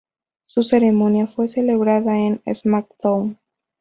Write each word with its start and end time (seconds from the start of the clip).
Su 0.47 0.63
ceremonia 0.63 1.27
fue 1.27 1.47
celebrada 1.47 2.17
en 2.17 2.41
"SmackDown!". 2.51 3.37